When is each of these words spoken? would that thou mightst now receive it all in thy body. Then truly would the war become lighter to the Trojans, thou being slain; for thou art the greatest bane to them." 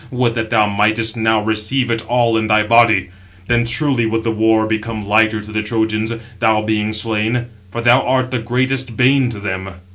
would 0.09 0.33
that 0.33 0.49
thou 0.49 0.65
mightst 0.65 1.15
now 1.15 1.43
receive 1.43 1.91
it 1.91 2.03
all 2.07 2.35
in 2.35 2.47
thy 2.47 2.63
body. 2.65 3.11
Then 3.45 3.65
truly 3.65 4.07
would 4.07 4.23
the 4.23 4.31
war 4.31 4.65
become 4.65 5.05
lighter 5.05 5.41
to 5.41 5.51
the 5.51 5.61
Trojans, 5.61 6.11
thou 6.39 6.63
being 6.63 6.91
slain; 6.91 7.45
for 7.69 7.81
thou 7.81 8.01
art 8.01 8.31
the 8.31 8.39
greatest 8.39 8.97
bane 8.97 9.29
to 9.29 9.39
them." 9.39 9.75